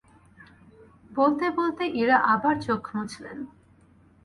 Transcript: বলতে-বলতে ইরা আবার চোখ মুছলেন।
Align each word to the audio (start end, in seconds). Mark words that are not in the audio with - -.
বলতে-বলতে 1.11 1.83
ইরা 2.01 2.17
আবার 2.33 2.55
চোখ 2.61 2.81
মুছলেন। 2.95 3.37